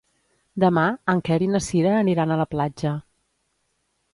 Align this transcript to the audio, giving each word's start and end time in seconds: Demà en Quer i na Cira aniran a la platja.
Demà 0.61 0.85
en 1.13 1.21
Quer 1.27 1.37
i 1.47 1.49
na 1.55 1.61
Cira 1.65 1.91
aniran 1.99 2.33
a 2.33 2.39
la 2.41 2.49
platja. 2.55 2.95